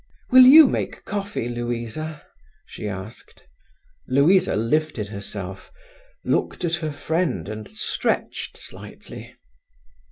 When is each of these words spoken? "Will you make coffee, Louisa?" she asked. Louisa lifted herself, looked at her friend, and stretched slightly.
"Will 0.31 0.45
you 0.45 0.67
make 0.67 1.05
coffee, 1.05 1.47
Louisa?" 1.47 2.23
she 2.65 2.87
asked. 2.89 3.43
Louisa 4.07 4.55
lifted 4.55 5.09
herself, 5.09 5.71
looked 6.25 6.65
at 6.65 6.77
her 6.77 6.91
friend, 6.91 7.47
and 7.47 7.69
stretched 7.69 8.57
slightly. 8.57 9.35